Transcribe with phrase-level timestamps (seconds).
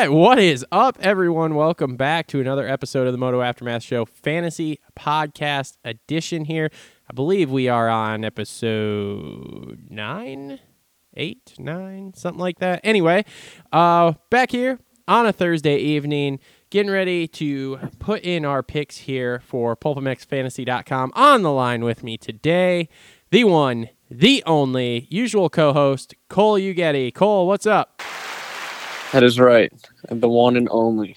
[0.00, 1.56] right, what is up, everyone?
[1.56, 6.44] Welcome back to another episode of the Moto Aftermath Show Fantasy Podcast Edition.
[6.44, 6.70] Here,
[7.10, 10.60] I believe we are on episode nine,
[11.16, 12.80] eight, nine, something like that.
[12.84, 13.24] Anyway,
[13.72, 16.38] uh, back here on a Thursday evening,
[16.70, 21.10] getting ready to put in our picks here for PulpMXFantasy.com.
[21.16, 22.88] On the line with me today,
[23.32, 27.12] the one, the only, usual co-host Cole Ugetti.
[27.12, 28.00] Cole, what's up?
[29.12, 29.72] That is right.
[30.10, 31.16] The one and only.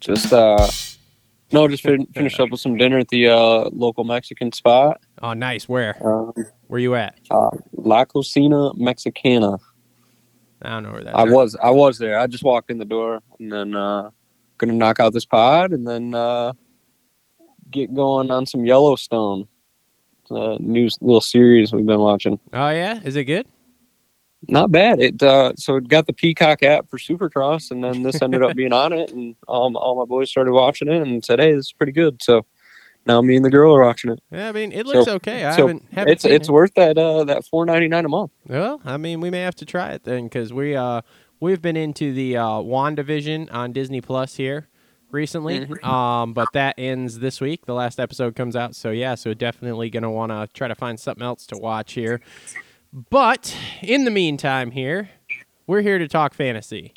[0.00, 0.68] Just uh
[1.52, 5.00] no, just fin- finished up with some dinner at the uh local Mexican spot.
[5.22, 5.68] Oh, nice.
[5.68, 5.96] Where?
[6.06, 6.32] Um,
[6.66, 7.18] Where you at?
[7.30, 9.56] uh, La Cocina Mexicana.
[10.62, 11.14] I don't know where that.
[11.14, 12.18] I was I was there.
[12.18, 14.10] I just walked in the door and then uh
[14.58, 16.52] gonna knock out this pod and then uh
[17.70, 19.46] get going on some Yellowstone.
[20.28, 22.40] Uh, new little series we've been watching.
[22.52, 23.46] Oh yeah, is it good?
[24.48, 25.00] Not bad.
[25.00, 28.54] It uh so it got the Peacock app for Supercross and then this ended up
[28.56, 31.66] being on it and um, all my boys started watching it and said, Hey, this
[31.66, 32.22] is pretty good.
[32.22, 32.46] So
[33.06, 34.20] now me and the girl are watching it.
[34.30, 35.44] Yeah, I mean it looks So- okay.
[35.44, 35.84] I so haven't.
[35.92, 36.52] haven't it's it's it.
[36.52, 38.30] worth that uh that four ninety nine a month.
[38.46, 41.02] Well, I mean we may have to try it then because we uh
[41.40, 44.68] we've been into the uh, WandaVision on Disney Plus here
[45.10, 45.60] recently.
[45.66, 45.84] Mm-hmm.
[45.88, 47.66] Um, but that ends this week.
[47.66, 50.98] The last episode comes out, so yeah, so definitely gonna want to try to find
[50.98, 52.20] something else to watch here.
[52.96, 55.10] But in the meantime, here
[55.66, 56.94] we're here to talk fantasy.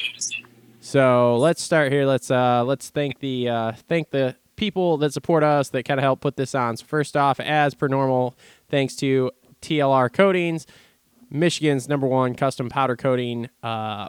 [0.80, 2.06] So let's start here.
[2.06, 6.04] Let's uh let's thank the uh thank the people that support us that kind of
[6.04, 6.78] help put this on.
[6.78, 8.34] So first off, as per normal,
[8.70, 10.66] thanks to TLR Coatings,
[11.30, 14.08] Michigan's number one custom powder coating uh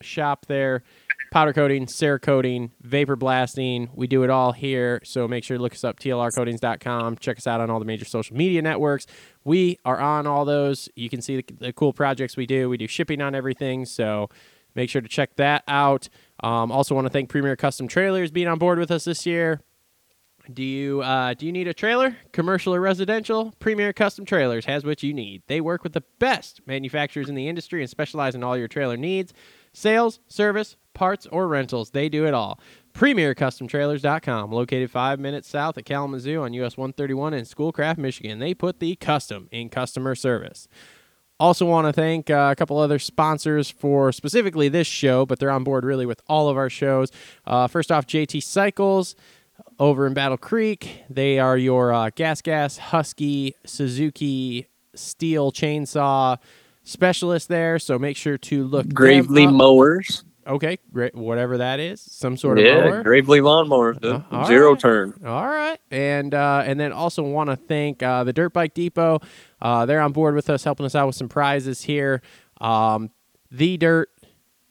[0.00, 0.84] shop there.
[1.30, 3.90] Powder coating, Cerakoting, vapor blasting.
[3.94, 5.00] We do it all here.
[5.04, 7.16] So make sure to look us up, tlrcoatings.com.
[7.18, 9.06] Check us out on all the major social media networks.
[9.44, 10.88] We are on all those.
[10.94, 12.70] You can see the, the cool projects we do.
[12.70, 13.84] We do shipping on everything.
[13.84, 14.30] So
[14.74, 16.08] make sure to check that out.
[16.40, 19.60] Um, also want to thank Premier Custom Trailers being on board with us this year.
[20.52, 23.52] Do you uh, do you need a trailer, commercial or residential?
[23.58, 25.42] Premier Custom Trailers has what you need.
[25.46, 28.96] They work with the best manufacturers in the industry and specialize in all your trailer
[28.96, 29.34] needs.
[29.72, 32.60] Sales, service, parts, or rentals, they do it all.
[32.94, 38.40] PremierCustomTrailers.com, located five minutes south of Kalamazoo on US 131 in Schoolcraft, Michigan.
[38.40, 40.66] They put the custom in customer service.
[41.40, 45.52] Also, want to thank uh, a couple other sponsors for specifically this show, but they're
[45.52, 47.12] on board really with all of our shows.
[47.46, 49.14] Uh, first off, JT Cycles
[49.78, 51.04] over in Battle Creek.
[51.08, 56.38] They are your uh, Gas Gas, Husky, Suzuki, Stihl Chainsaw
[56.88, 57.78] specialist there.
[57.78, 60.24] So make sure to look Gravely mowers.
[60.46, 61.14] Okay, great.
[61.14, 63.02] Whatever that is, some sort of yeah, mower.
[63.02, 63.94] Gravely lawnmower.
[64.02, 64.80] Uh, Zero right.
[64.80, 65.20] turn.
[65.26, 69.20] All right, and uh, and then also want to thank uh, the Dirt Bike Depot.
[69.60, 72.22] Uh, they're on board with us, helping us out with some prizes here.
[72.62, 73.10] Um,
[73.50, 74.10] the Dirt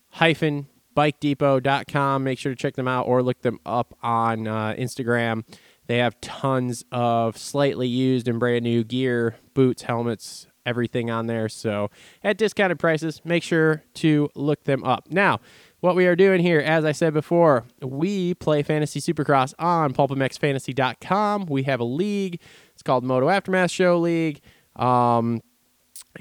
[0.10, 2.24] hyphen Bike bikedepot.com.
[2.24, 5.44] Make sure to check them out or look them up on uh, Instagram.
[5.86, 11.50] They have tons of slightly used and brand new gear, boots, helmets, everything on there.
[11.50, 11.90] So
[12.24, 15.06] at discounted prices, make sure to look them up.
[15.10, 15.40] Now,
[15.80, 21.46] what we are doing here, as I said before, we play Fantasy Supercross on PulpMXFantasy.com.
[21.46, 22.40] We have a league.
[22.74, 24.42] It's called Moto Aftermath Show League.
[24.76, 25.42] Um,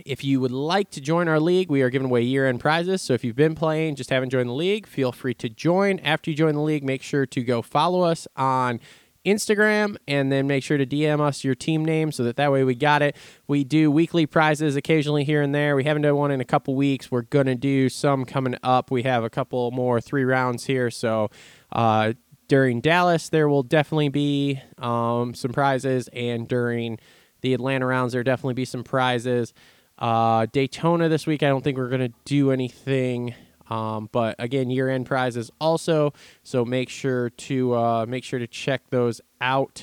[0.05, 3.03] if you would like to join our league, we are giving away year end prizes.
[3.03, 5.99] So if you've been playing, just haven't joined the league, feel free to join.
[6.01, 8.81] After you join the league, make sure to go follow us on
[9.27, 12.65] Instagram and then make sure to DM us your team name so that that way
[12.65, 13.17] we got it.
[13.47, 15.77] We do weekly prizes occasionally here and there.
[15.77, 17.11] We haven't done one in a couple weeks.
[17.11, 18.91] We're going to do some coming up.
[18.91, 20.91] We have a couple more three rounds here.
[20.91, 21.31] So,
[21.73, 22.15] uh,
[22.49, 26.99] during Dallas, there will definitely be um, some prizes, and during
[27.41, 29.53] the Atlanta rounds, there will definitely be some prizes.
[29.99, 33.35] Uh, Daytona this week, I don't think we're going to do anything.
[33.69, 38.91] Um, but again, year-end prizes also, so make sure to uh, make sure to check
[38.91, 39.83] those out.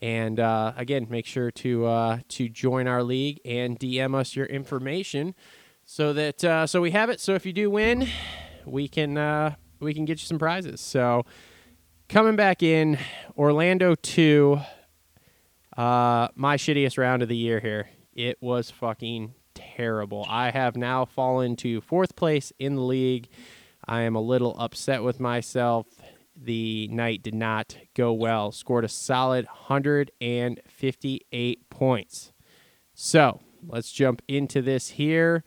[0.00, 4.46] And uh, again, make sure to uh, to join our league and DM us your
[4.46, 5.34] information
[5.84, 7.18] so that uh, so we have it.
[7.18, 8.08] So if you do win,
[8.64, 10.80] we can uh, we can get you some prizes.
[10.80, 11.24] So
[12.08, 12.98] coming back in,
[13.36, 14.60] Orlando 2,
[15.76, 17.88] uh, my shittiest round of the year here.
[18.14, 19.34] It was fucking
[19.78, 20.26] terrible.
[20.28, 23.28] I have now fallen to fourth place in the league.
[23.86, 25.86] I am a little upset with myself.
[26.36, 28.50] The night did not go well.
[28.50, 32.32] Scored a solid 158 points.
[32.92, 35.44] So let's jump into this here.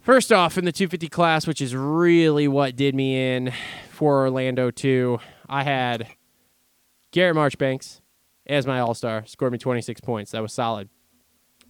[0.00, 3.52] First off, in the 250 class, which is really what did me in
[3.90, 6.08] for Orlando 2, I had
[7.12, 8.00] Garrett Marchbanks
[8.46, 10.32] as my all star, scored me 26 points.
[10.32, 10.88] That was solid.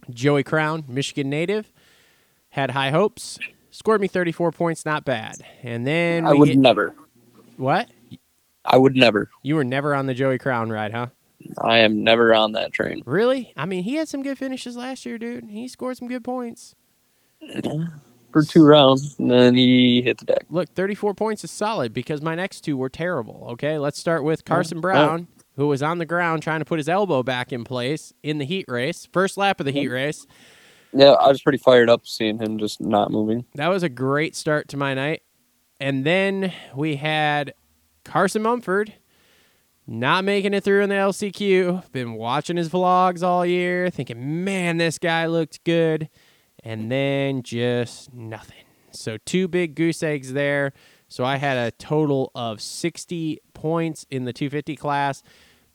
[0.09, 1.71] Joey Crown, Michigan native,
[2.49, 3.39] had high hopes,
[3.69, 5.35] scored me 34 points, not bad.
[5.63, 6.95] And then I would get- never.
[7.57, 7.89] what?
[8.65, 9.29] I would never.
[9.41, 11.07] You were never on the Joey Crown ride, huh?
[11.57, 13.01] I am never on that train.
[13.05, 13.51] Really?
[13.57, 15.45] I mean, he had some good finishes last year, dude.
[15.49, 16.75] He scored some good points.
[18.31, 20.45] For two rounds, and then he hit the deck.
[20.49, 23.45] Look, 34 points is solid because my next two were terrible.
[23.51, 25.40] Okay, let's start with Carson Brown, oh.
[25.61, 28.45] Who was on the ground trying to put his elbow back in place in the
[28.45, 30.25] heat race, first lap of the heat race.
[30.91, 33.45] Yeah, I was pretty fired up seeing him just not moving.
[33.53, 35.21] That was a great start to my night.
[35.79, 37.53] And then we had
[38.03, 38.93] Carson Mumford
[39.85, 41.91] not making it through in the LCQ.
[41.91, 46.09] Been watching his vlogs all year, thinking, man, this guy looked good.
[46.63, 48.65] And then just nothing.
[48.89, 50.73] So two big goose eggs there.
[51.07, 55.21] So I had a total of 60 points in the 250 class.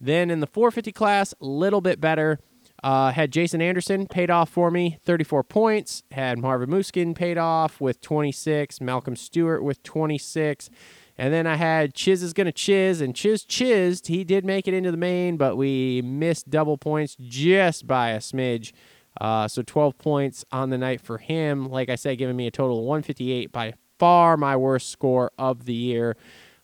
[0.01, 2.39] Then in the 450 class, a little bit better.
[2.85, 6.03] Uh, had Jason Anderson paid off for me, 34 points.
[6.13, 8.81] Had Marvin Musquin paid off with 26.
[8.81, 10.71] Malcolm Stewart with 26.
[11.19, 14.09] And then I had Chiz is going to chiz, and Chiz chizzed.
[14.09, 18.19] He did make it into the main, but we missed double points just by a
[18.19, 18.73] smidge.
[19.19, 21.71] Uh, so 12 points on the night for him.
[21.71, 25.65] Like I said, giving me a total of 158, by far my worst score of
[25.65, 26.17] the year.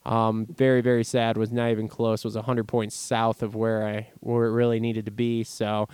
[0.04, 1.36] Um, very very sad.
[1.36, 2.24] Was not even close.
[2.24, 5.44] Was 100 points south of where I where it really needed to be.
[5.44, 5.88] So,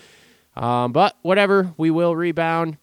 [0.56, 1.74] um, but whatever.
[1.78, 2.78] We will rebound.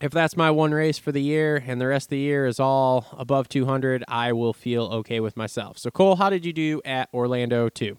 [0.00, 2.60] If that's my one race for the year and the rest of the year is
[2.60, 5.78] all above 200, I will feel okay with myself.
[5.78, 7.98] So Cole, how did you do at Orlando 2?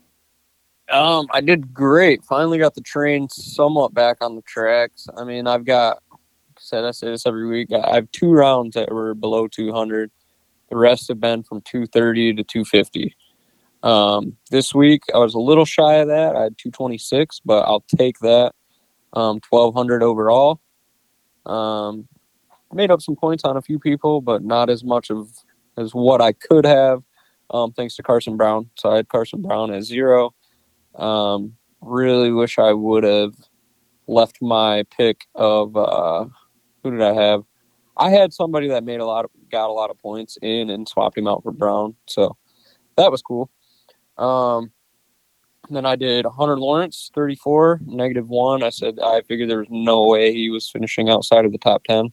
[0.92, 2.24] Um, I did great.
[2.24, 5.08] Finally got the train somewhat back on the tracks.
[5.18, 6.04] I mean, I've got
[6.60, 7.70] said I say this every week.
[7.74, 10.12] I have two rounds that were below 200.
[10.72, 13.14] The rest have been from 230 to 250.
[13.84, 16.38] Um, this week I was a little shy of that.
[16.38, 18.54] I had 226, but I'll take that.
[19.12, 20.62] Um, 1200 overall.
[21.46, 22.08] Um,
[22.72, 25.30] made up some points on a few people, but not as much of
[25.78, 27.04] as what I could have.
[27.50, 28.70] Um, thanks to Carson Brown.
[28.78, 30.34] So I had Carson Brown at zero.
[30.96, 33.34] Um, really wish I would have
[34.08, 36.28] left my pick of uh,
[36.82, 37.44] who did I have?
[38.02, 40.90] I had somebody that made a lot of got a lot of points in and
[40.90, 42.36] swapped him out for Brown, so
[42.98, 43.52] that was cool.
[44.18, 44.72] Um,
[45.70, 48.64] then I did Hunter Lawrence, 34, negative one.
[48.64, 51.84] I said I figured there was no way he was finishing outside of the top
[51.84, 52.12] 10.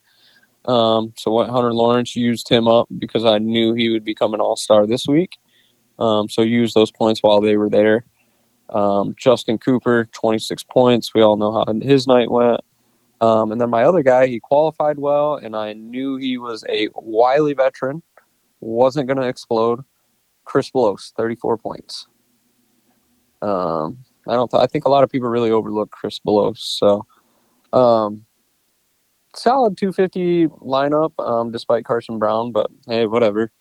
[0.66, 4.40] Um, so what Hunter Lawrence used him up because I knew he would become an
[4.40, 5.38] all star this week.
[5.98, 8.04] Um, so used those points while they were there.
[8.68, 11.14] Um, Justin Cooper, 26 points.
[11.14, 12.60] We all know how his night went.
[13.20, 16.88] Um, and then my other guy, he qualified well, and I knew he was a
[16.94, 18.02] wily veteran,
[18.60, 19.80] wasn't going to explode.
[20.44, 22.06] Chris Blose, 34 points.
[23.42, 24.50] Um, I don't.
[24.50, 26.62] Th- I think a lot of people really overlook Chris Blose.
[26.62, 27.06] So,
[27.72, 28.24] um,
[29.34, 32.52] solid 250 lineup, um, despite Carson Brown.
[32.52, 33.52] But hey, whatever.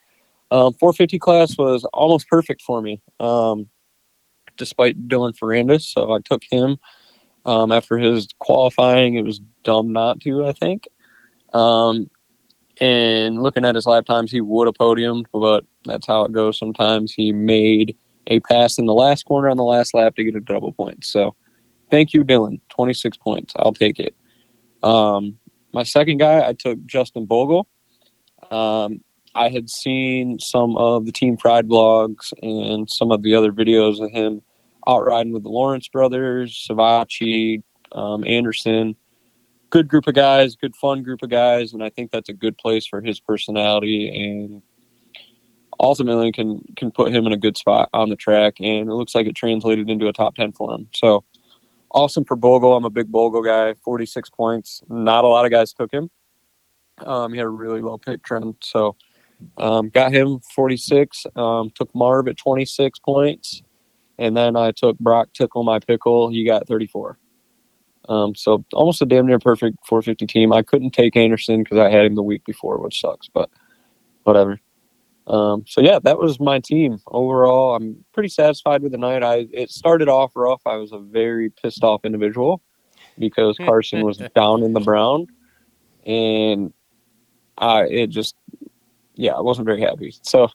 [0.50, 3.02] Um, 450 class was almost perfect for me.
[3.20, 3.68] Um,
[4.56, 6.78] despite Dylan Ferrandis, so I took him.
[7.48, 10.88] Um, after his qualifying, it was dumb not to, I think.
[11.54, 12.10] Um,
[12.82, 16.60] and looking at his lap times, he would have podiumed, but that's how it goes
[16.60, 17.14] sometimes.
[17.14, 17.96] He made
[18.28, 21.06] a pass in the last corner on the last lap to get a double point.
[21.06, 21.36] So
[21.90, 22.60] thank you, Dylan.
[22.70, 23.54] 26 points.
[23.56, 24.14] I'll take it.
[24.84, 25.38] Um,
[25.74, 27.68] my second guy, I took Justin Bogle.
[28.52, 29.02] Um,
[29.34, 34.04] I had seen some of the Team Pride blogs and some of the other videos
[34.04, 34.42] of him
[34.88, 38.96] out riding with the Lawrence brothers, Savatgy, um, Anderson.
[39.70, 42.58] Good group of guys, good fun group of guys, and I think that's a good
[42.58, 44.62] place for his personality and
[45.80, 48.56] ultimately can can put him in a good spot on the track.
[48.60, 50.88] And it looks like it translated into a top ten for him.
[50.94, 51.26] So
[51.92, 52.76] awesome for Bogle.
[52.76, 53.74] I'm a big Bogle guy.
[53.84, 54.82] 46 points.
[54.90, 56.10] Not a lot of guys took him.
[57.00, 58.96] Um, he had a really low pick trend, so
[59.58, 61.28] um, got him 46.
[61.36, 63.62] Um, took Marv at 26 points
[64.18, 66.30] and then I took Broc Tickle my pickle.
[66.30, 67.18] He got 34.
[68.10, 70.54] Um, so almost a damn near perfect 450 team.
[70.54, 73.50] I couldn't take Anderson because I had him the week before, which sucks, but
[74.24, 74.60] whatever.
[75.28, 77.76] Um, so yeah, that was my team overall.
[77.76, 79.24] I'm pretty satisfied with the night.
[79.24, 80.62] I it started off rough.
[80.66, 82.62] I was a very pissed off individual
[83.20, 85.28] because Carson was down in the brown,
[86.06, 86.74] and
[87.58, 88.36] I it just
[89.16, 90.16] yeah, I wasn't very happy.
[90.22, 90.48] So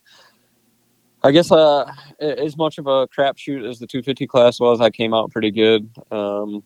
[1.24, 5.14] I guess uh, as much of a crapshoot as the 250 class was, I came
[5.14, 5.88] out pretty good.
[6.10, 6.64] Um,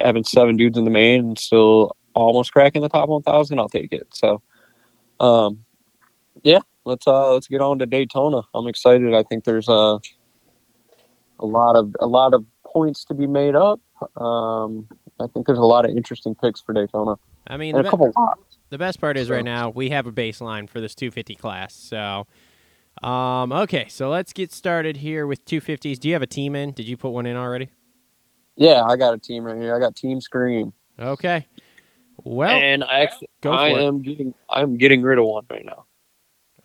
[0.00, 3.92] having seven dudes in the main and still almost cracking the top 1,000, I'll take
[3.92, 4.08] it.
[4.12, 4.42] So,
[5.20, 5.64] um,
[6.42, 8.42] yeah, let's uh, let's get on to Daytona.
[8.54, 9.14] I'm excited.
[9.14, 10.00] I think there's a
[11.38, 13.80] a lot of a lot of points to be made up.
[14.16, 14.88] Um,
[15.20, 17.14] I think there's a lot of interesting picks for Daytona
[17.46, 20.12] I mean, and the, be- the best part is So- right now we have a
[20.12, 21.74] baseline for this 250 class.
[21.74, 22.26] So,
[23.02, 25.98] um, okay, so let's get started here with 250s.
[25.98, 26.72] Do you have a team in?
[26.72, 27.68] Did you put one in already?
[28.56, 29.74] Yeah, I got a team right here.
[29.74, 30.72] I got Team Scream.
[30.98, 31.46] Okay.
[32.24, 33.82] Well, and I actually, I for it.
[33.84, 35.86] am getting, I'm getting rid of one right now,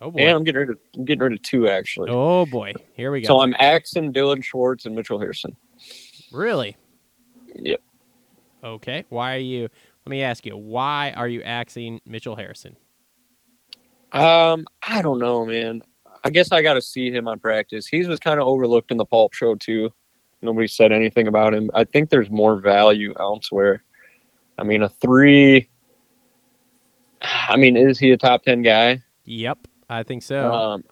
[0.00, 0.20] oh boy.
[0.20, 2.10] and I'm getting rid of, I'm getting rid of two actually.
[2.10, 2.74] Oh boy.
[2.92, 3.26] Here we go.
[3.26, 5.56] So I'm axing Dylan Schwartz and Mitchell Harrison.
[6.30, 6.76] really?
[7.54, 7.80] Yep.
[8.62, 9.04] Okay.
[9.08, 9.62] Why are you?
[10.04, 10.56] Let me ask you.
[10.56, 12.76] Why are you axing Mitchell Harrison?
[14.12, 15.82] Um, I don't know, man.
[16.24, 17.86] I guess I got to see him on practice.
[17.86, 19.92] He was kind of overlooked in the pulp show too.
[20.42, 21.70] Nobody said anything about him.
[21.74, 23.82] I think there's more value elsewhere.
[24.58, 25.68] I mean, a three.
[27.22, 29.02] I mean, is he a top ten guy?
[29.24, 29.58] Yep,
[29.88, 30.52] I think so.
[30.52, 30.84] Um,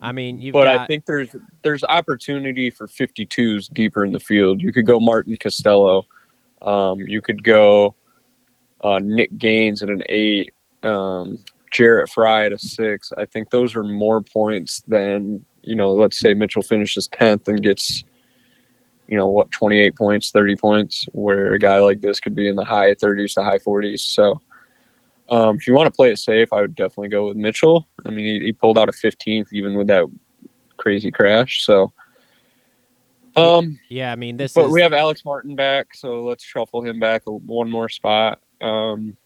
[0.00, 4.20] I mean, you've but got I think there's there's opportunity for 52s deeper in the
[4.20, 4.60] field.
[4.60, 6.04] You could go Martin Castelo.
[6.60, 7.94] Um, you could go
[8.82, 10.52] uh, Nick Gaines at an eight.
[10.82, 11.42] Um,
[11.74, 13.12] Jarrett Frye at a six.
[13.18, 15.92] I think those are more points than you know.
[15.92, 18.04] Let's say Mitchell finishes tenth and gets
[19.06, 22.56] you know what 28 points 30 points where a guy like this could be in
[22.56, 24.40] the high 30s to high 40s so
[25.28, 28.10] um, if you want to play it safe i would definitely go with mitchell i
[28.10, 30.06] mean he, he pulled out a 15th even with that
[30.76, 31.92] crazy crash so
[33.36, 34.12] um yeah.
[34.12, 37.22] I mean, this but is we have alex martin back so let's shuffle him back
[37.26, 39.16] one more spot um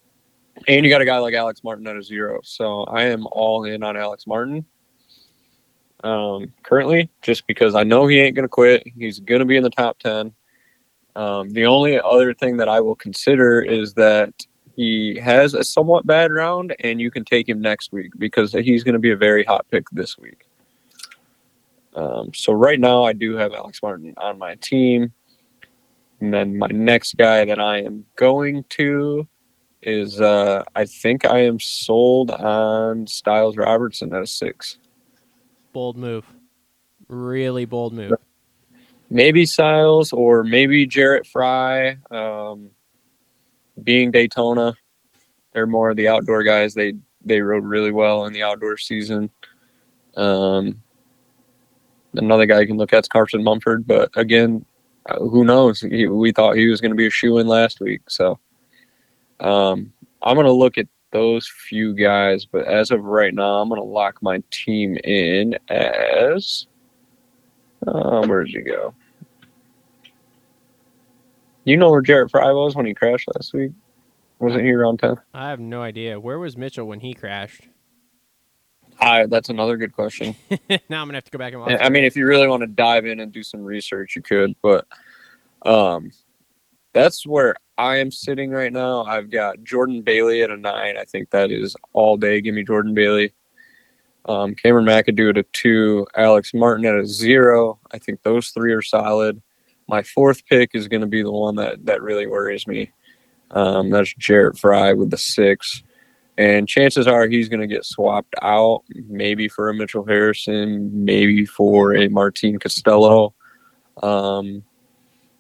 [0.67, 3.65] and you got a guy like alex martin at a zero so i am all
[3.65, 4.65] in on alex martin
[6.05, 8.85] um, currently, just because I know he ain't going to quit.
[8.97, 10.33] He's going to be in the top 10.
[11.17, 14.33] Um, the only other thing that I will consider is that
[14.77, 18.85] he has a somewhat bad round, and you can take him next week because he's
[18.85, 20.47] going to be a very hot pick this week.
[21.97, 25.13] Um, so right now, I do have Alex Martin on my team.
[26.21, 29.27] And then my next guy that I am going to
[29.83, 34.79] is uh, I think I am sold on Stilez Robertson at a six.
[35.73, 36.27] bold move.
[37.09, 38.13] Really bold move.
[39.11, 41.97] maybe Styles or maybe Jarrett Frye.
[42.11, 42.71] Um,
[43.83, 44.75] being Daytona,
[45.53, 46.75] they're more of the outdoor guys.
[46.75, 46.95] They
[47.25, 49.31] they rode really well in the outdoor season.
[50.17, 50.83] Um,
[52.15, 54.65] another guy you can look at is Carson Mumford, but again,
[55.09, 55.81] uh, who knows?
[55.81, 58.39] He, we thought he was going to be a shoe in last week, so
[59.41, 59.93] um,
[60.23, 62.45] I'm going to look at those few guys.
[62.45, 66.67] But as of right now, I'm going to lock my team in as.
[67.87, 68.95] Uh, where did you go?
[71.65, 73.73] You know where Jarrett Frye was when he crashed last week?
[74.39, 75.17] Wasn't he around 10?
[75.35, 76.19] I have no idea.
[76.19, 77.63] Where was Mitchell when he crashed?
[79.01, 80.35] I, that's another good question.
[80.51, 81.79] now I'm gonna have to go back and watch.
[81.81, 84.57] I mean, if you really want to dive in and do some research, you could,
[84.61, 84.87] but
[85.63, 86.11] um,
[86.93, 89.05] that's where I am sitting right now.
[89.05, 90.99] I've got Jordan Bailey at a nine.
[90.99, 92.41] I think that is all day.
[92.41, 93.33] Give me Jordan Bailey.
[94.25, 96.05] Um, Cameron McAdoo at a two.
[96.17, 97.79] Alex Martin at a zero.
[97.93, 99.41] I think those three are solid.
[99.87, 102.91] My fourth pick is going to be the one that that really worries me.
[103.53, 105.83] Um, that's Jarrett Frye with the six.
[106.37, 111.47] And chances are he's going to get swapped out, maybe for a Mitchell Harrison, maybe
[111.47, 113.33] for a Martin Castelo,
[114.03, 114.63] um,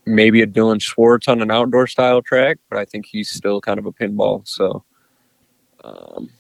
[0.09, 2.59] maybe a Dylan Schwartz on an outdoor style track.
[2.69, 4.47] But I think he's still kind of a pinball.
[4.47, 4.85] So,
[5.85, 6.31] um,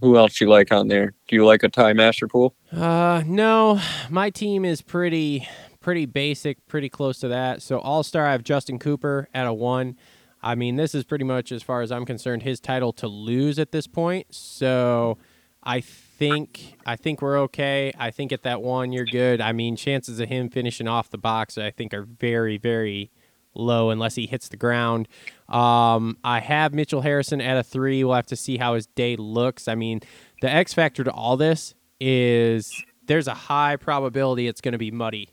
[0.00, 1.14] who else you like on there?
[1.28, 2.52] Do you like a Ty Masterpool?
[2.70, 5.48] Uh, no, my team is pretty
[5.80, 7.60] pretty basic, pretty close to that.
[7.60, 9.96] So All Star, I have Justin Cooper at a one.
[10.42, 13.58] I mean, this is pretty much, as far as I'm concerned, his title to lose
[13.58, 14.26] at this point.
[14.30, 15.18] So
[15.62, 15.80] I
[16.22, 17.92] think I think we're okay.
[17.98, 19.40] I think at that one you're good.
[19.40, 23.10] I mean, chances of him finishing off the box, I think, are very very
[23.54, 25.08] low unless he hits the ground.
[25.48, 28.02] Um, I have Mitchell Harrison at a three.
[28.04, 29.68] We'll have to see how his day looks.
[29.68, 30.00] I mean,
[30.40, 32.72] the X factor to all this is
[33.06, 35.28] there's a high probability it's going to be muddy.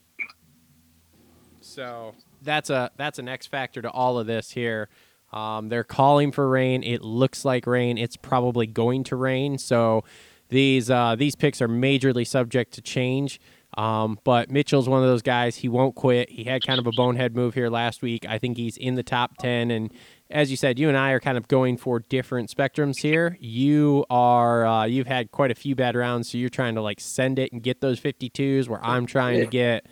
[1.61, 4.89] So that's a that's an X factor to all of this here.
[5.31, 6.81] Um, they're calling for rain.
[6.83, 7.97] It looks like rain.
[7.97, 9.59] It's probably going to rain.
[9.59, 10.03] So
[10.49, 13.39] these uh, these picks are majorly subject to change.
[13.77, 15.57] Um, but Mitchell's one of those guys.
[15.57, 16.31] He won't quit.
[16.31, 18.25] He had kind of a bonehead move here last week.
[18.27, 19.69] I think he's in the top ten.
[19.69, 19.93] And
[20.31, 23.37] as you said, you and I are kind of going for different spectrums here.
[23.39, 26.99] You are uh, you've had quite a few bad rounds, so you're trying to like
[26.99, 28.67] send it and get those 52s.
[28.67, 29.85] Where I'm trying to get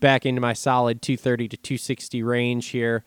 [0.00, 3.04] back into my solid 230 to 260 range here.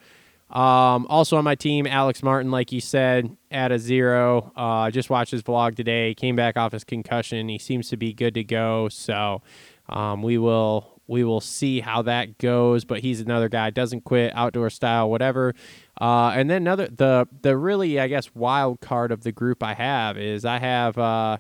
[0.51, 4.51] Um, also on my team, Alex Martin, like you said, at a zero.
[4.55, 6.13] Uh, just watched his vlog today.
[6.13, 7.48] Came back off his concussion.
[7.48, 8.89] He seems to be good to go.
[8.89, 9.41] So
[9.88, 12.84] um, we will we will see how that goes.
[12.84, 15.55] But he's another guy doesn't quit outdoor style, whatever.
[16.00, 19.74] Uh, and then another the the really I guess wild card of the group I
[19.74, 21.38] have is I have uh,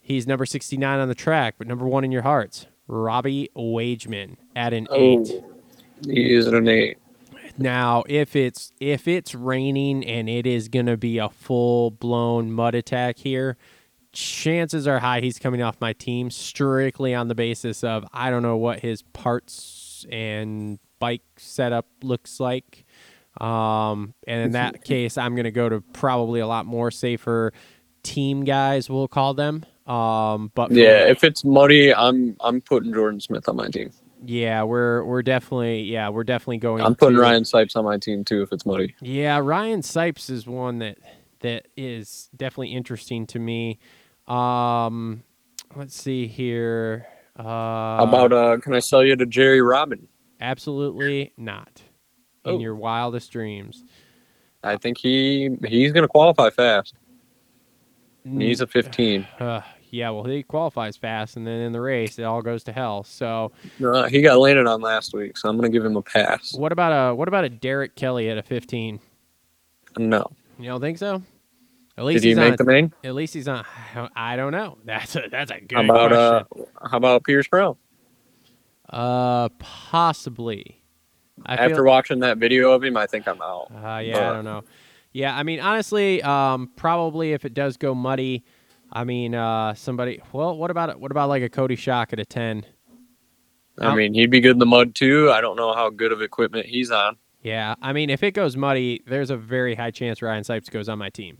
[0.00, 4.72] he's number 69 on the track, but number one in your hearts, Robbie Wageman at
[4.72, 5.42] an eight.
[6.06, 6.98] He is an eight.
[7.56, 12.50] Now, if it's if it's raining and it is going to be a full blown
[12.50, 13.56] mud attack here,
[14.12, 18.42] chances are high he's coming off my team strictly on the basis of I don't
[18.42, 22.84] know what his parts and bike setup looks like.
[23.40, 27.52] Um, and in that case, I'm going to go to probably a lot more safer
[28.04, 29.64] team guys, we'll call them.
[29.86, 33.90] Um, but Yeah, if it's muddy, I'm I'm putting Jordan Smith on my team.
[34.26, 36.82] Yeah, we're we're definitely yeah we're definitely going.
[36.82, 38.94] I'm putting to- Ryan Sipes on my team too if it's muddy.
[39.00, 40.98] Yeah, Ryan Sipes is one that
[41.40, 43.78] that is definitely interesting to me.
[44.26, 45.22] Um,
[45.76, 47.06] let's see here.
[47.38, 50.08] Uh, How about uh can I sell you to Jerry Robin?
[50.40, 51.82] absolutely not
[52.44, 52.58] in Oh.
[52.58, 53.84] your wildest dreams.
[54.62, 56.94] I think he he's gonna qualify fast.
[58.38, 59.26] He's a 15.
[59.38, 59.60] Uh,
[59.94, 63.04] yeah, well, he qualifies fast, and then in the race, it all goes to hell.
[63.04, 66.54] So, No, he got landed on last week, so I'm gonna give him a pass.
[66.54, 69.00] what about a what about a Derek Kelley at a 15?
[69.98, 70.24] No.
[70.58, 71.16] You don't think so?
[71.16, 71.22] At
[71.98, 72.56] Did least he he's make on.
[72.56, 72.92] the main?
[73.04, 73.64] At least he's on.
[74.16, 74.78] I don't know.
[74.84, 76.10] That's a that's a good How about
[76.48, 76.66] question.
[76.82, 77.76] uh how about Pierce Brown?
[78.90, 80.82] Uh, possibly.
[81.46, 83.68] I After feel, watching that video of him, I think I'm out.
[83.72, 84.62] uh, yeah, I don't know.
[85.12, 88.44] Yeah, I mean, honestly, um, probably if it does go muddy,
[88.94, 90.20] I mean, uh, somebody.
[90.32, 92.64] Well, what about what about like a Cody Schock at a ten?
[93.80, 95.30] I Um, mean, he'd be good in the mud too.
[95.32, 97.16] I don't know how good of equipment he's on.
[97.42, 100.88] Yeah, I mean, if it goes muddy, there's a very high chance Ryan Sipes goes
[100.88, 101.38] on my team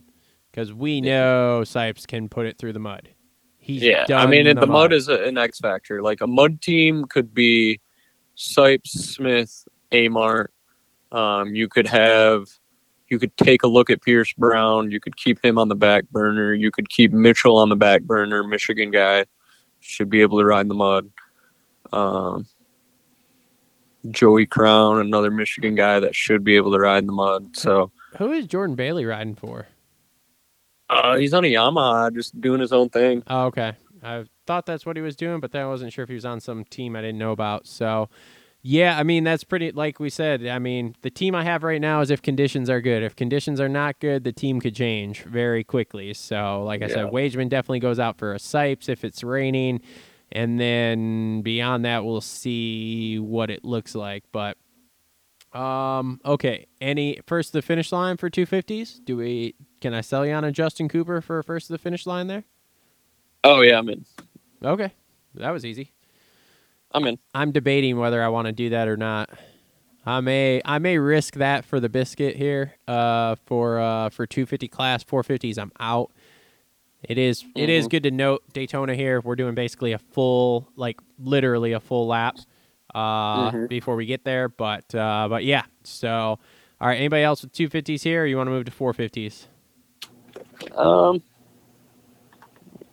[0.51, 3.09] because we know Sipes can put it through the mud.
[3.59, 6.03] He's yeah, I mean, the the mud is a, an X factor.
[6.03, 7.81] Like a mud team could be
[8.37, 10.49] Sipes, Smith, Amart.
[11.13, 12.47] Um, you could have,
[13.09, 14.91] you could take a look at Pierce Brown.
[14.91, 16.55] You could keep him on the back burner.
[16.55, 18.43] You could keep Mitchell on the back burner.
[18.43, 19.27] Michigan guy
[19.81, 21.11] should be able to ride in the mud.
[21.93, 22.47] Um,
[24.11, 27.57] Joey Crown, another Michigan guy that should be able to ride in the mud.
[27.57, 29.67] So Who is Jordan Bailey riding for?
[30.91, 33.23] uh, he's on a Yamaha, just doing his own thing.
[33.27, 33.73] Oh, okay.
[34.03, 36.27] I thought that's what he was doing, but then I wasn't sure if he was
[36.27, 37.67] on some team I didn't know about.
[37.67, 38.11] So,
[38.67, 41.83] yeah, I mean, that's pretty, like we said, I mean, the team I have right
[41.83, 43.03] now is if conditions are good.
[43.03, 46.15] If conditions are not good, the team could change very quickly.
[46.15, 47.11] So, like I said, Yeah.
[47.11, 49.83] Wageman definitely goes out for a Sipes if it's raining.
[50.33, 54.25] And then beyond that, we'll see what it looks like.
[54.33, 54.57] But,
[55.53, 56.65] um, okay.
[56.81, 59.05] Any first the finish line for 250s?
[59.05, 62.29] Do we, can I sell you on a Justin Cooper for first the finish line
[62.29, 62.45] there?
[63.45, 64.07] Oh yeah, I'm in.
[64.65, 64.91] Okay.
[65.35, 65.93] That was easy.
[66.95, 67.19] I'm in.
[67.35, 69.31] I'm debating whether I want to do that or not.
[70.07, 72.75] I may I may risk that for the biscuit here.
[72.89, 76.11] Uh, for uh for 250 class 450s, I'm out.
[77.03, 77.91] It is it is Mhm.
[77.91, 79.21] good to note Daytona here.
[79.21, 82.37] We're doing basically a full like literally a full lap
[82.95, 83.69] uh Mhm.
[83.69, 84.49] before we get there.
[84.49, 85.65] But uh but yeah.
[85.85, 86.39] So
[86.81, 86.97] all right.
[86.99, 88.23] Anybody else with 250s here?
[88.23, 89.47] Or you want to move to 450s?
[90.77, 91.23] Um,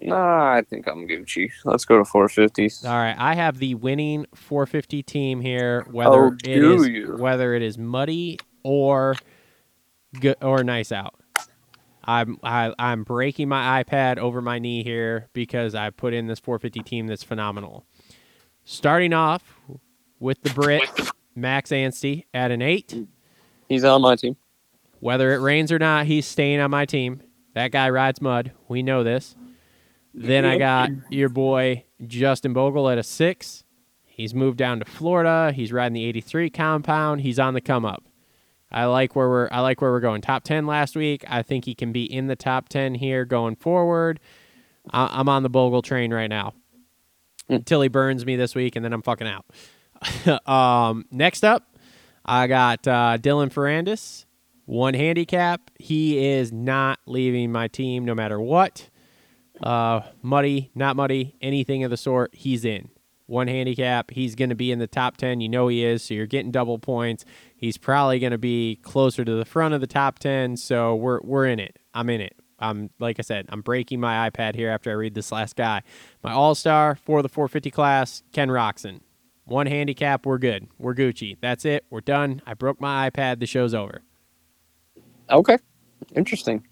[0.01, 1.49] nah, I think I'm Gucci.
[1.65, 2.85] Let's go to 450s.
[2.85, 5.85] All right, I have the winning 450 team here.
[5.91, 7.15] Whether Oh, it is you?
[7.17, 9.15] whether it is muddy or
[10.19, 11.15] good or nice out.
[12.03, 16.39] I'm I, I'm breaking my iPad over my knee here because I put in this
[16.39, 17.85] 450 team that's phenomenal.
[18.63, 19.59] Starting off
[20.19, 20.89] with the Brit
[21.35, 22.95] Max Anstey at an eight.
[23.69, 24.35] He's on my team.
[24.99, 27.21] Whether it rains or not, he's staying on my team.
[27.53, 28.51] That guy rides mud.
[28.67, 29.35] We know this.
[30.13, 33.63] Then I got your boy Justin Bogle at a six.
[34.03, 35.51] He's moved down to Florida.
[35.53, 37.21] He's riding the 83 compound.
[37.21, 38.03] He's on the come up.
[38.71, 40.21] I like where we're I like where we're going.
[40.21, 41.23] Top 10 last week.
[41.27, 44.19] I think he can be in the top 10 here going forward.
[44.91, 46.53] I, I'm on the Bogle train right now.
[47.49, 50.47] Until he burns me this week and then I'm fucking out.
[50.47, 51.75] um, next up,
[52.25, 54.25] I got uh, Dylan Ferrandis,
[54.65, 55.71] one handicap.
[55.79, 58.89] He is not leaving my team no matter what.
[59.63, 62.89] Uh, muddy, not muddy, anything of the sort, he's in.
[63.27, 65.41] One handicap, he's going to be in the top 10.
[65.41, 67.23] You know he is, so you're getting double points.
[67.55, 71.21] He's probably going to be closer to the front of the top 10, so we're
[71.21, 71.79] we're in it.
[71.93, 72.35] I'm in it.
[72.59, 75.81] I'm like I said, I'm breaking my iPad here after I read this last guy.
[76.23, 79.01] My all-star for the 450 class, Ken Roczen.
[79.45, 80.67] One handicap, we're good.
[80.77, 81.37] We're Gucci.
[81.41, 81.85] That's it.
[81.89, 82.41] We're done.
[82.45, 83.39] I broke my iPad.
[83.39, 84.01] The show's over.
[85.29, 85.57] Okay,
[86.15, 86.65] interesting.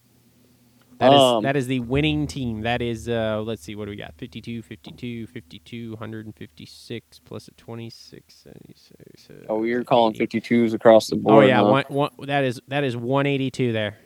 [1.00, 2.62] That is Um, that is the winning team.
[2.62, 4.14] That is uh let's see what do we got?
[4.18, 9.30] 52 52 52 156 plus a 26 76.
[9.30, 11.46] uh, Oh, you're calling 52s across the board.
[11.46, 11.70] Oh yeah, huh?
[11.72, 13.98] one, one, that is that is 182 there.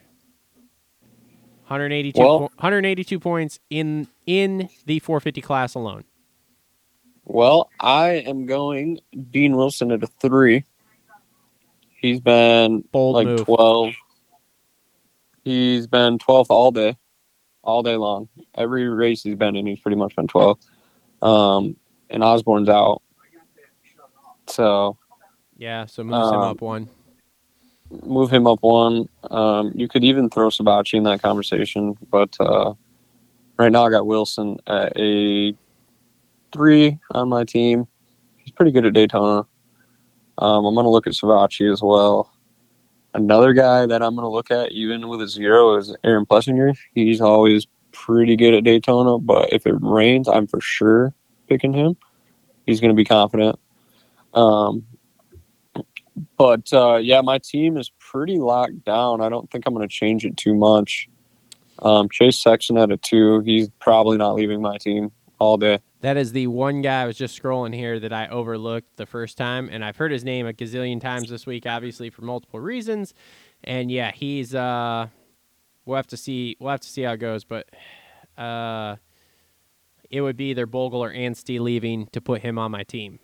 [1.68, 6.04] 182 Well- po- 182 points in in the 450 class alone.
[7.26, 9.00] Well, I am going
[9.32, 10.66] Dean Wilson at a three.
[12.02, 13.46] He's been Bold like move.
[13.46, 13.94] 12.
[15.44, 16.98] He's been 12th all day,
[17.64, 18.30] all day long.
[18.56, 20.58] Every race he's been in, he's pretty much been 12.
[21.22, 21.76] Um,
[22.10, 23.02] and Osborne's out.
[24.48, 24.98] So
[25.58, 26.90] Yeah, so moves him Um, up one.
[28.06, 29.08] move him up one.
[29.32, 32.74] Um, you could even throw Savatgy in that conversation, but uh,
[33.58, 35.54] right now I got Wilson at a
[36.52, 37.88] three on my team.
[38.38, 39.46] He's pretty good at Daytona.
[40.40, 42.33] Um, I'm going to look at Savatgy as well.
[43.14, 46.76] Another guy that I'm going to look at, even with a zero, is Aaron Plessinger.
[46.96, 51.14] He's always pretty good at Daytona, but if it rains, I'm for sure
[51.48, 51.96] picking him.
[52.66, 53.60] He's going to be confident.
[54.34, 54.86] Um,
[56.38, 59.22] but uh, yeah, my team is pretty locked down.
[59.22, 61.08] I don't think I'm going to change it too much.
[61.80, 63.42] Um, Chase Sexton at a two.
[63.42, 65.12] He's probably not leaving my team
[65.44, 65.80] all day.
[66.02, 69.38] That is the one guy I was just scrolling here that I overlooked the first
[69.38, 73.14] time, and I've heard his name a gazillion times this week, obviously for multiple reasons.
[73.64, 75.08] And yeah, he's uh,
[75.86, 76.58] we'll have to see.
[76.60, 77.68] We'll have to see how it goes, but
[78.38, 78.98] uh,
[80.10, 83.20] it would be either Bogle or Anstey leaving to put him on my team.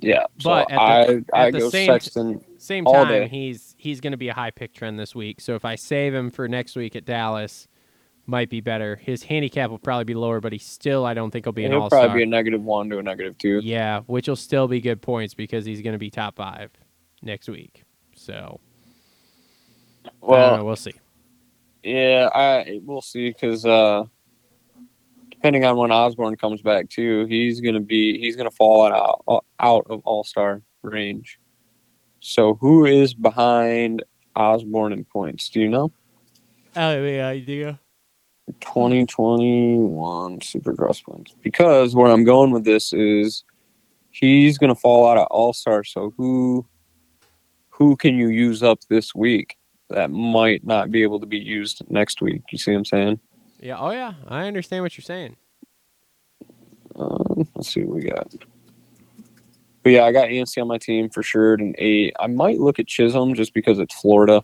[0.00, 1.00] Yeah, so But at the- I
[1.40, 2.40] at I the go same-.
[2.58, 3.28] Same time, day.
[3.28, 5.40] he's he's going to be a high pick trend this week.
[5.40, 7.68] So if I save him for next week at Dallas,
[8.26, 8.96] might be better.
[8.96, 11.72] His handicap will probably be lower, but he still I don't think he'll be an
[11.72, 12.00] He'll all star.
[12.04, 13.60] probably be a negative one to a negative two.
[13.62, 16.70] Yeah, which will still be good points because he's going to be top five
[17.22, 17.82] next week.
[18.16, 18.60] So
[20.04, 20.94] I don't Well, know, we'll see.
[21.82, 24.04] yeah, I we'll see because uh,
[25.30, 29.86] depending on when Osborne comes back too, he's gonna be he's gonna fall out out
[29.90, 31.38] of All Star range.
[32.20, 34.02] So who is behind
[34.34, 35.50] Osborne in points?
[35.50, 35.92] Do you know?
[36.74, 37.78] I have any idea.
[38.60, 41.34] 2021 Supercross points.
[41.42, 43.44] Because where I'm going with this is
[44.10, 45.84] he's going to fall out of All Star.
[45.84, 46.66] So who
[47.70, 49.56] who can you use up this week
[49.90, 52.42] that might not be able to be used next week?
[52.50, 53.20] You see what I'm saying?
[53.60, 53.78] Yeah.
[53.78, 55.36] Oh yeah, I understand what you're saying.
[56.96, 58.32] Um, let's see what we got.
[59.82, 62.14] But yeah, I got Anstey on my team for sure at an eight.
[62.18, 64.42] I might look at Chisholm just because it's Florida,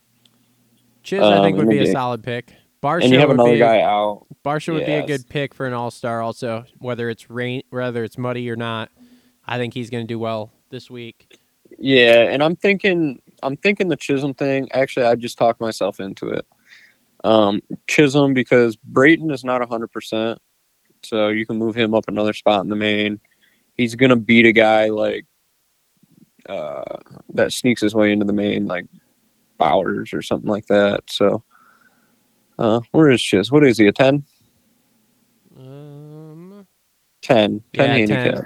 [1.02, 2.52] Chiz, I think Um, would be a solid pick.
[2.82, 4.26] Barcia and you have would another be guy out.
[4.44, 6.22] Barcia would be a good pick for an all star.
[6.22, 8.90] Also, whether it's rain, whether it's muddy or not,
[9.46, 11.38] I think he's going to do well this week.
[11.78, 14.70] Yeah, and I'm thinking I'm thinking the Chisholm thing.
[14.72, 16.46] Actually, I just talked myself into it.
[17.22, 20.38] Um, Chisholm because Brayton is not 100%,
[21.02, 23.20] so you can move him up another spot in the main.
[23.74, 25.26] He's gonna beat a guy like
[26.48, 26.96] uh,
[27.34, 28.86] that sneaks his way into the main, like
[29.58, 31.04] Bowers or something like that.
[31.08, 31.44] So,
[32.60, 33.50] uh, where is Chiz?
[33.50, 33.86] What is he?
[33.88, 34.24] A 10?
[35.58, 36.66] Um.
[37.22, 37.62] 10.
[37.74, 38.08] 10 Yeah, 10.
[38.08, 38.44] handicap.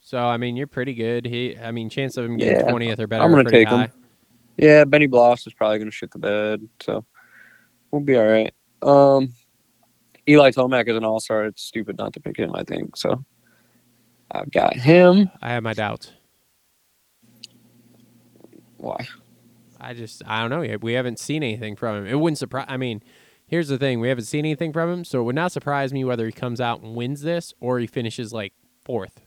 [0.00, 1.24] So I mean, you're pretty good.
[1.24, 3.22] He, I mean, chance of him getting Yeah, twentieth or better.
[3.22, 3.90] I'm gonna take him.
[4.56, 7.04] Yeah, Benny Bloss is probably going to shit the bed, so
[7.90, 8.52] we'll be all right.
[8.82, 9.32] Um,
[10.28, 11.46] Eli Tomac is an all star.
[11.46, 12.96] It's stupid not to pick him, I think.
[12.96, 13.24] So
[14.30, 15.30] I've got him.
[15.40, 16.12] I have my doubts.
[18.76, 19.06] Why?
[19.80, 20.76] I just, I don't know.
[20.82, 22.06] We haven't seen anything from him.
[22.06, 22.66] It wouldn't surprise.
[22.68, 23.02] I mean,
[23.50, 26.04] here's the thing: we haven't seen anything from him, so it would not surprise me
[26.04, 29.20] whether he comes out and wins this or he finishes like fourth.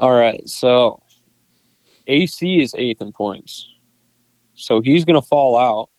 [0.00, 0.46] All right.
[0.48, 1.02] So
[2.06, 3.68] AC is eighth in points.
[4.54, 5.90] So he's going to fall out.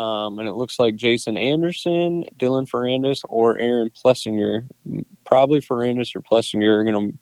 [0.00, 4.66] Um, and it looks like Jason Anderson, Dylan Ferrandis, or Aaron Plessinger,
[5.26, 7.18] probably Ferrandis or Plessinger, are going to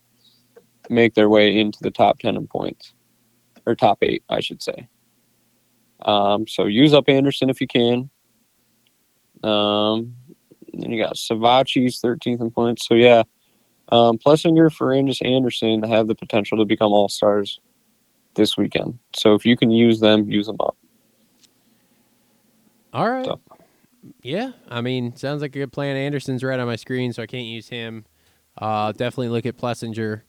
[0.91, 2.93] make their way into the top 10 in points,
[3.67, 4.87] or top eight, I should say.
[6.03, 8.11] Um, so use up Anderson if you can.
[9.45, 10.15] Um,
[10.75, 12.87] then you got Savatgy's 13th in points.
[12.87, 13.23] So yeah,
[13.91, 17.61] um, Plessinger, Ferrandis, Anderson have the potential to become all stars
[18.35, 18.99] this weekend.
[19.17, 20.77] So if you can use them, use them up.
[22.93, 23.25] All right.
[23.25, 23.41] So-
[24.23, 25.97] Yeah, I mean, sounds like a good plan.
[25.97, 28.05] Anderson's right on my screen, so I can't use him.
[28.57, 30.23] Uh, definitely look at Plessinger,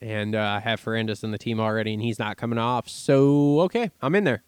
[0.00, 2.88] and uh, I have Ferrandis on the team already, and he's not coming off.
[2.88, 4.42] So okay, I'm in there.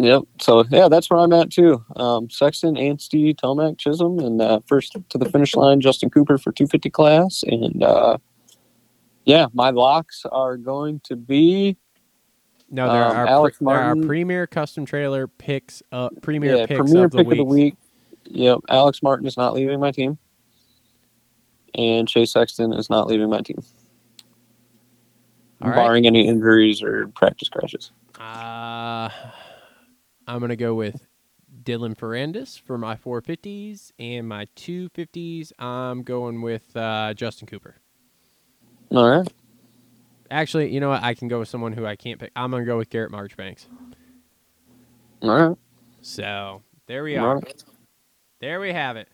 [0.00, 0.22] Yep.
[0.40, 1.84] So yeah, that's where I'm at too.
[1.96, 6.52] Um, Sexton, Anstey, Tomac, Chisholm, and uh, first to the finish line, Justin Cooper for
[6.52, 8.16] 250 class, and uh,
[9.24, 11.76] yeah, my locks are going to be
[12.70, 16.78] No, there Um, are Alex there are premier custom trailer picks, uh, premier yeah, picks
[16.78, 17.32] premier of pick week.
[17.32, 17.74] of the week.
[18.26, 20.16] Yep, Alex Martin is not leaving my team,
[21.74, 23.58] and Chase Sexton is not leaving my team,
[25.62, 25.76] All right.
[25.76, 27.90] barring any injuries or practice crashes.
[28.20, 29.08] Uh,
[30.28, 31.06] I'm gonna go with
[31.64, 35.52] Dylan Ferrandis for my 450s, and my 250s.
[35.58, 37.76] I'm going with uh, Justin Cooper.
[38.90, 39.26] All right.
[40.30, 41.02] Actually, you know what?
[41.02, 42.30] I can go with someone who I can't pick.
[42.36, 43.66] I'm gonna go with Garrett Marchbanks.
[45.22, 45.56] All right.
[46.02, 47.40] So there we are.
[48.40, 49.08] There we have it.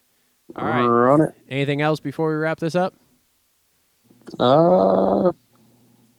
[0.56, 0.84] All right.
[0.84, 1.34] Run it.
[1.48, 2.94] Anything else before we wrap this up?
[4.38, 5.30] Uh,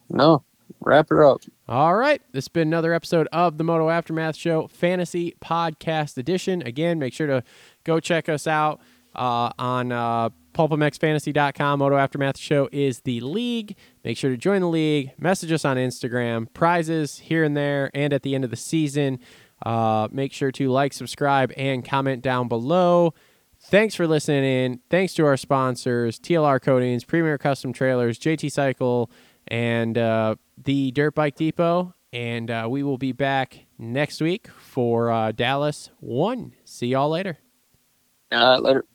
[0.10, 0.44] no.
[0.82, 1.42] Wrap her up.
[1.68, 2.22] All right.
[2.32, 6.62] This has been another episode of the Moto Aftermath Show Fantasy Podcast Edition.
[6.62, 7.44] Again, make sure to
[7.84, 8.80] go check us out
[9.16, 11.80] uh, on uh, pulpmxfantasy.com.
[11.80, 13.76] Moto Aftermath Show is the league.
[14.04, 15.12] Make sure to join the league.
[15.18, 16.48] Message us on Instagram.
[16.54, 19.20] Prizes here and there and at the end of the season.
[19.66, 23.14] Uh, make sure to like, subscribe, and comment down below.
[23.62, 24.80] Thanks for listening in.
[24.90, 29.10] Thanks to our sponsors, TLR Coatings, Premier Custom Trailers, JT Cycle,
[29.48, 31.94] and uh, the Dirt Bike Depot.
[32.14, 36.54] And uh, we will be back next week for uh, Dallas 1.
[36.64, 37.40] See y'all later.
[38.32, 38.86] Uh, later.